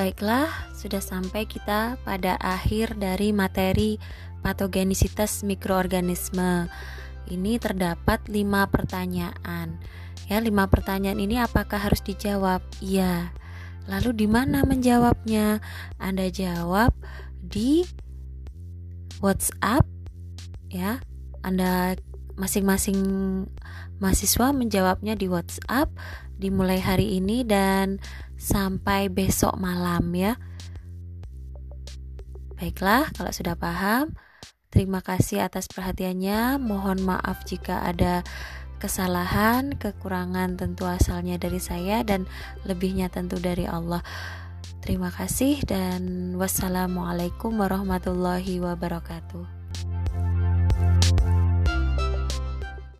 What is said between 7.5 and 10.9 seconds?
terdapat lima pertanyaan. Ya, lima